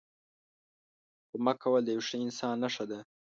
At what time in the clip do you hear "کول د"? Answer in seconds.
1.63-1.89